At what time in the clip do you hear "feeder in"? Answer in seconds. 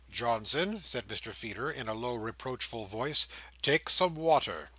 1.31-1.87